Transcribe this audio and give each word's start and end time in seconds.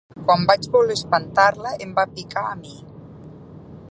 Quan 0.27 0.45
vaig 0.51 0.63
voler 0.75 0.95
espantar-la 0.99 1.75
em 1.87 1.93
va 2.01 2.07
picar 2.17 2.45
a 2.55 2.59
mi. 2.65 2.75